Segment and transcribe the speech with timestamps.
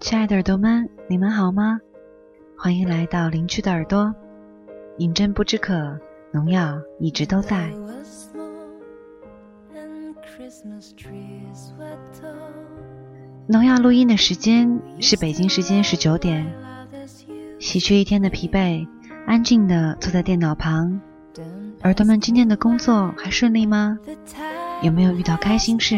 [0.00, 1.78] 亲爱的耳朵们，你们好吗？
[2.58, 4.14] 欢迎来到邻居的耳朵。
[4.98, 5.98] 饮鸩不知渴，
[6.32, 7.72] 农药一直都在。
[13.46, 16.52] 农药录音的时间是北京时间十九点。
[17.58, 18.86] 洗去一天的疲惫，
[19.26, 21.00] 安静的坐在电脑旁。
[21.82, 23.98] 耳朵们，今天的工作还顺利吗？
[24.82, 25.96] 有没有遇到开心事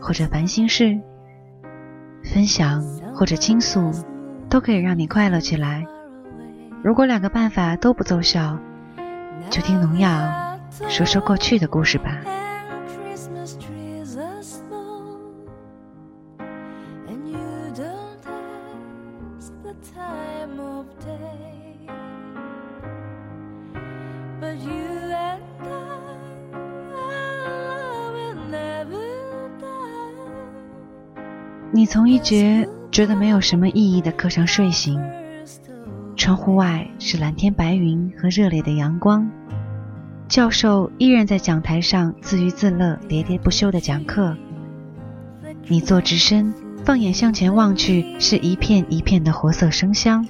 [0.00, 0.98] 或者烦心事？
[2.22, 2.82] 分享
[3.14, 3.90] 或者倾诉，
[4.48, 5.84] 都可以让你快乐起来。
[6.82, 8.58] 如果两个办法都不奏效，
[9.50, 10.10] 就听农药
[10.88, 12.20] 说说过去的故事吧。
[31.72, 35.00] 你从一节觉得没有什么意义的课上睡醒，
[36.16, 39.28] 窗户外是蓝天白云和热烈的阳光，
[40.28, 44.36] 教授依然在讲台上自娱自乐、喋喋不休地讲课。
[45.66, 50.26] 你坐直身，放眼向前望去，是一片一片的活色生香。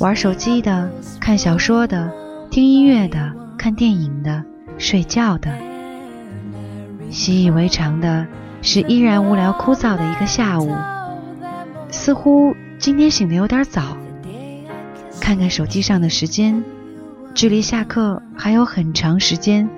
[0.00, 0.90] 玩手机的、
[1.20, 2.12] 看小说的、
[2.50, 4.44] 听音乐的、看电影的、
[4.76, 5.50] 睡觉的，
[7.08, 8.26] 习以为常的。
[8.62, 10.74] 是依然无聊枯燥的一个下午，
[11.90, 13.96] 似乎今天醒得有点早。
[15.20, 16.62] 看看手机上的时间，
[17.34, 19.68] 距离下课还有很长时间。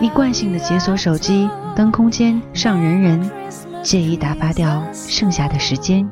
[0.00, 3.30] 一惯性的解锁手机，登空间，上人人，
[3.82, 6.08] 借以打发掉剩下的时间。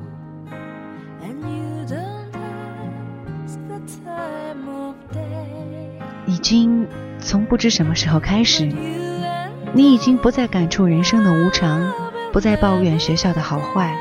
[6.27, 6.87] 已经
[7.19, 8.71] 从不知什么时候开始。
[9.75, 11.91] 你已经不再感触人生的无常，
[12.31, 13.97] 不再抱怨学校的好坏，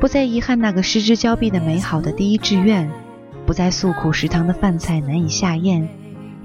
[0.00, 2.90] 不再遗憾那个失之交臂的美好的第一志愿，
[3.46, 5.88] 不再诉苦食堂的饭菜难以下咽，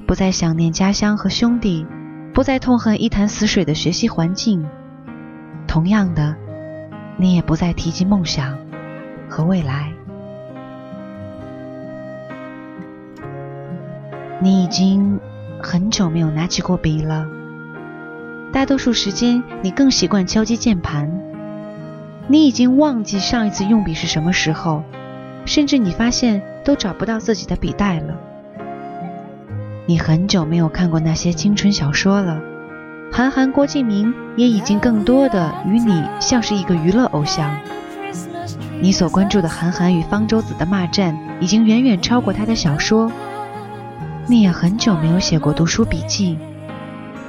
[0.05, 1.83] 不再想念家乡和兄弟，
[2.31, 4.63] 不再痛恨一潭死水的学习环境。
[5.65, 6.35] 同样的，
[7.17, 8.55] 你也不再提及梦想
[9.27, 9.91] 和未来。
[14.39, 15.19] 你已经
[15.59, 17.38] 很久没有拿起过笔了。
[18.51, 21.09] 大多数时间，你更习惯敲击键盘。
[22.27, 24.83] 你已经忘记上一次用笔是什么时候，
[25.45, 28.15] 甚至你发现都找不到自己的笔袋了。
[29.85, 32.39] 你很久没有看过那些青春小说了，
[33.11, 37.55] 韩寒、郭敬明也已经更多的与你像是一个娱乐偶像。
[38.81, 43.11] 你所关注的韩寒与方舟子的骂战，已经远远超过他的小说。
[44.27, 46.37] 你也很久没有写过读书笔记。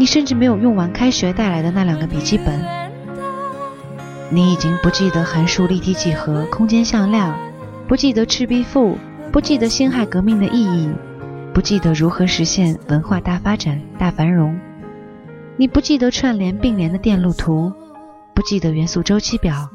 [0.01, 2.59] 你甚至没有用完开学带来的那两个笔记本。
[4.31, 7.39] 你已经不记得函数、立体几何、空间向量，
[7.87, 8.97] 不记得赤壁赋，
[9.31, 10.91] 不记得辛亥革命的意义，
[11.53, 14.59] 不记得如何实现文化大发展、大繁荣。
[15.59, 17.71] 你不记得串联并联的电路图，
[18.33, 19.69] 不记得元素周期表。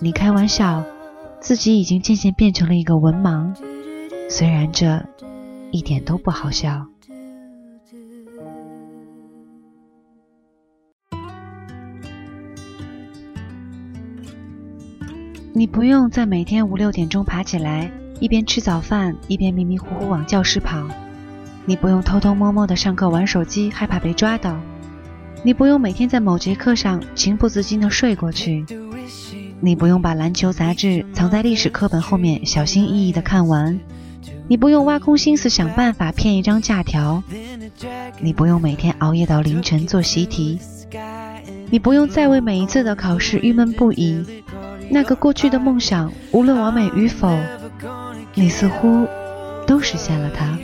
[0.00, 0.82] 你开玩笑，
[1.40, 3.54] 自己已经渐渐变成了一个文盲，
[4.30, 5.04] 虽然这
[5.72, 6.86] 一点都不好笑。
[15.52, 17.90] 你不用在每天五六点钟爬起来，
[18.20, 20.86] 一边吃早饭一边迷迷糊糊往教室跑。
[21.64, 24.56] 你不用偷偷摸摸的上课玩手机，害怕被抓到。
[25.42, 28.64] 你不用每天在某节课上情不自禁的睡过去。
[29.58, 33.78] 你不用把篮球杂志藏在历史课本后面小心翼翼的看完。
[34.46, 37.22] 你不用挖空心思想办法骗一张假条。
[38.20, 40.60] 你不用每天熬夜到凌晨做习题。
[41.70, 44.24] 你不用再为每一次的考试郁闷不已。
[44.92, 47.38] 那个过去的梦想，无论完美与否，
[48.34, 49.06] 你似乎
[49.64, 50.58] 都实现了它。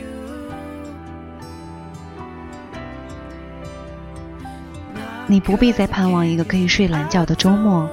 [5.25, 7.89] 你不必再盼望一个可以睡懒觉的周末，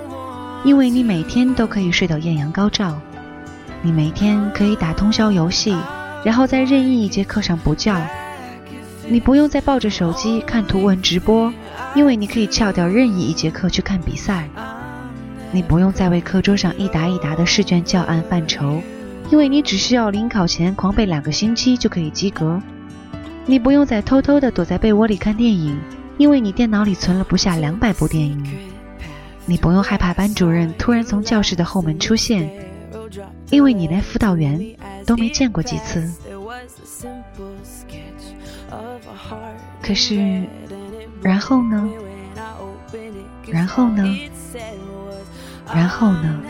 [0.64, 3.00] 因为你每天都可以睡到艳阳高照。
[3.82, 5.76] 你每天可以打通宵游戏，
[6.24, 7.94] 然后在任意一节课上补觉。
[9.08, 11.52] 你不用再抱着手机看图文直播，
[11.94, 14.48] 因为你可以翘掉任意一节课去看比赛。
[15.54, 18.82] 你不用再为课桌上一沓一沓的试卷教案犯愁，
[19.30, 22.60] 因为你只需要临考前狂背两个星期就可以及格。
[23.46, 25.78] 你不用再偷偷的躲在被窝里看电影，
[26.18, 28.44] 因为你电脑里存了不下两百部电影。
[29.46, 32.50] 你不用害怕班主任突然从教室的后门出现，
[33.50, 34.60] 因为你连辅导员
[35.06, 36.12] 都没见过几次。
[39.80, 40.42] 可是，
[41.22, 41.88] 然后呢？
[43.46, 44.18] 然后呢？
[45.72, 46.40] 然后呢？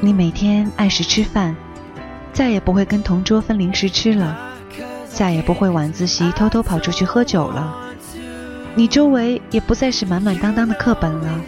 [0.00, 1.56] 你每天按时吃饭，
[2.32, 4.36] 再也不会跟同桌分零食吃了，
[5.08, 7.74] 再也不会晚自习偷偷跑出去喝酒了。
[8.74, 11.40] 你周围也不再是满满当当的课本了，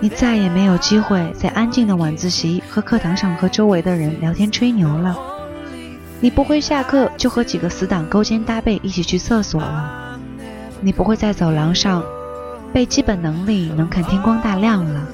[0.00, 5.16] 你再也没有机会在安静的晚自习和课堂上和周围的人聊天吹牛了。
[6.20, 10.18] 你不会下课就和几个死党勾肩搭背一起去厕所了，
[10.80, 12.02] 你不会在走廊上
[12.72, 15.08] 被基本能力能看天光大亮了，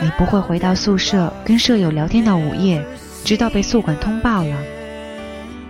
[0.00, 2.84] 你不会回到宿舍跟舍友聊天到午夜，
[3.24, 4.56] 直到被宿管通报了，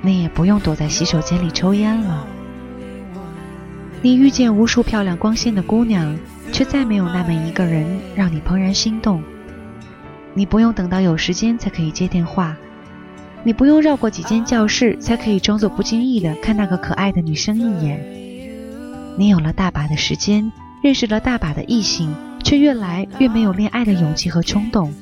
[0.02, 2.26] 你也不用躲在洗手间里抽烟了。
[4.00, 6.16] 你遇见无数漂亮光鲜的姑娘，
[6.52, 7.84] 却再没有那么一个人
[8.14, 9.22] 让你怦然心动。
[10.34, 12.56] 你不用等到有时间才可以接电话，
[13.42, 18.27] 你不用绕过几间教室才可以装作不经意的看那个可爱的女生一眼。
[19.18, 24.94] 你有了大把的时间，认识了大把的异性，却越来越没有恋爱的勇气和冲动。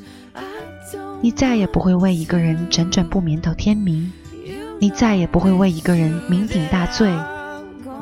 [1.20, 4.10] 你再也不会为一个人辗转不眠到天明，
[4.78, 7.14] 你再也不会为一个人酩酊大醉。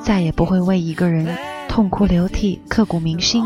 [0.04, 1.26] 再也不会为一个人
[1.66, 3.42] 痛哭流涕、刻骨铭心。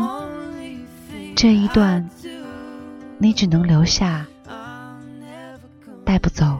[1.35, 2.07] 这一段，
[3.17, 4.27] 你只能留下，
[6.03, 6.59] 带不走。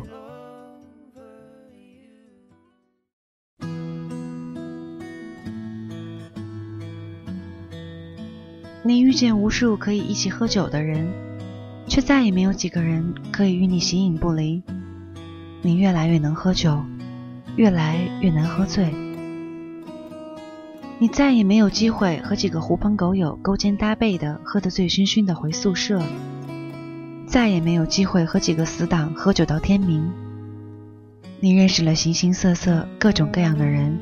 [8.90, 11.08] 你遇见无数可以一起喝酒的人，
[11.86, 14.64] 却再也没有几个人可以与你形影不离。
[15.62, 16.84] 你越来越能喝酒，
[17.56, 18.92] 越来越难喝醉。
[20.98, 26.02] 你再也没有机会和几个狐朋狗友勾肩搭背的喝得醉醺醺的回宿舍，
[27.28, 30.12] 再也没有机会和几个死党喝酒到天明。
[31.40, 34.00] 你认识了形形色色、各种各样的人，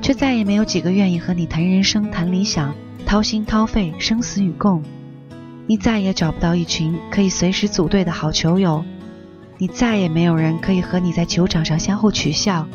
[0.00, 2.72] 却再也没有几个愿意和你谈人生、谈理想、
[3.06, 4.82] 掏心掏肺、生死与共。
[5.66, 8.84] 你再也找不到一群可以随时组队的好球友，
[9.58, 12.66] 你再也没有人可以和你在球场上相互取笑。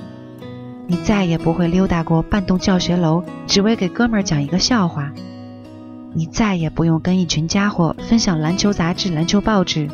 [0.88, 5.12] 你再也不会溜达过半栋教学楼，只为给哥们儿讲一个笑话。
[6.16, 9.88] 你再也不用跟一群家伙分享篮球杂志、篮球报纸。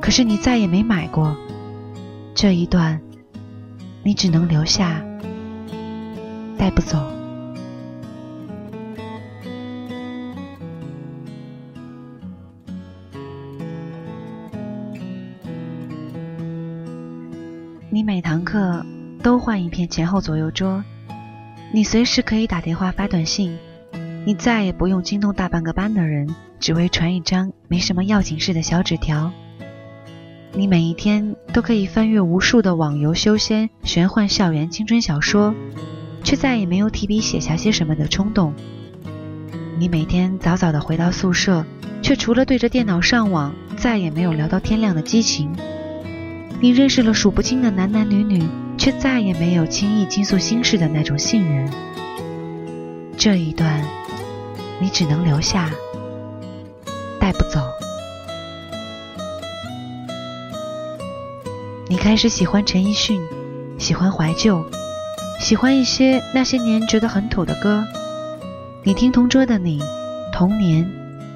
[0.00, 1.36] 可是你再也没买过
[2.34, 3.00] 这一段，
[4.02, 5.00] 你只能留下，
[6.58, 6.98] 带不走。
[17.92, 18.84] 你每堂课。
[19.22, 20.82] 都换一片前后左右桌，
[21.74, 23.58] 你随时可以打电话发短信，
[24.24, 29.30] 你再也不用惊动大半个班的人，只为传一张没什么要紧事的小纸条。
[30.54, 35.54] 你每一天都可以翻阅无数的网游、修仙、玄幻、校园、青春小说，
[36.24, 38.54] 却再也没有提笔写下些什么的冲动。
[39.78, 41.62] 你每天早早的回到宿舍，
[42.00, 45.54] 却除了对着电脑上网，再也没有聊到天亮的激情。
[46.60, 48.48] 你认识了数不清的男男女女。
[48.80, 51.70] 却再也没有轻易倾诉心事的那种信任。
[53.14, 53.84] 这一段，
[54.80, 55.70] 你只能留下，
[57.20, 57.60] 带不走。
[61.88, 63.20] 你开始喜欢陈奕迅，
[63.78, 64.64] 喜欢怀旧，
[65.38, 67.84] 喜欢一些那些年觉得很土的歌。
[68.82, 69.78] 你听同桌的你，
[70.32, 70.90] 童年，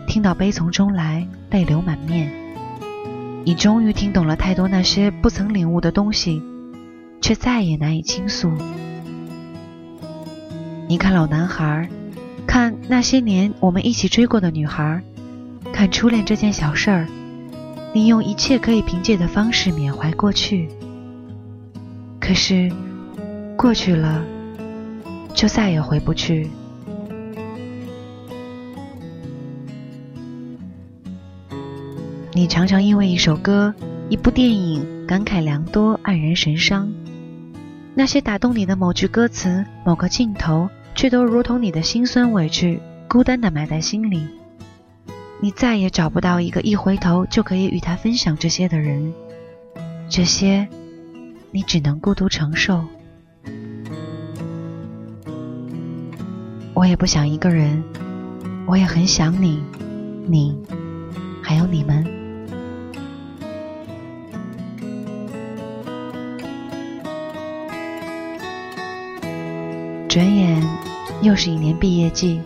[0.06, 2.43] 听到悲从中来，泪流满面。
[3.44, 6.42] 你终于听懂了太多那些不曾领悟的东西。
[7.24, 8.52] 却再也难以倾诉。
[10.86, 11.88] 你看老男孩，
[12.46, 15.02] 看那些年我们一起追过的女孩，
[15.72, 17.06] 看初恋这件小事儿，
[17.94, 20.68] 你用一切可以凭借的方式缅怀过去。
[22.20, 22.70] 可是，
[23.56, 24.22] 过去了，
[25.32, 26.50] 就再也回不去。
[32.36, 33.72] 你常常因为一首歌、
[34.08, 36.92] 一部电影感慨良多，黯然神伤。
[37.94, 44.26] 那些打动你的某句歌词、某个镜头，却都如同你的心酸委屈，孤单的埋在心里。
[45.40, 49.14] 你再也找不到一个一回头就可以与他分享这些的人，
[50.08, 50.66] 这些，
[51.52, 52.84] 你只能孤独承受。
[56.74, 57.84] 我也不想一个人，
[58.66, 59.62] 我也很想你，
[60.26, 60.58] 你，
[61.40, 62.04] 还有你们。
[70.14, 70.62] 转眼
[71.23, 72.40] 又是一年毕业季，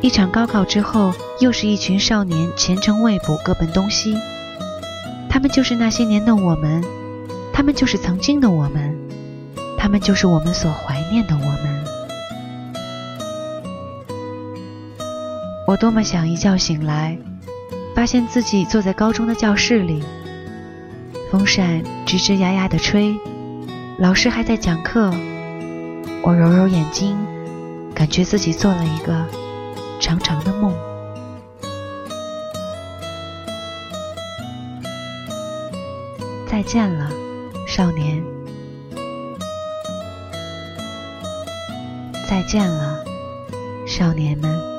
[0.00, 4.18] 一场高考之后，又是一群少年前程未卜，各奔东西。
[5.30, 6.82] 他们就是那些年的我们，
[7.52, 8.92] 他们就是曾经的我们，
[9.78, 11.84] 他们就是我们所怀念的我们。
[15.68, 17.16] 我多么想一觉醒来，
[17.94, 20.02] 发现自己坐在高中的教室里，
[21.30, 23.14] 风扇吱吱呀呀的吹，
[23.96, 25.14] 老师还在讲课。
[26.26, 27.14] 我揉揉眼睛，
[27.94, 29.26] 感觉自己做了一个
[30.00, 30.74] 长长的梦。
[36.48, 37.10] 再见了，
[37.68, 38.24] 少年。
[42.26, 43.04] 再见了，
[43.86, 44.73] 少年们。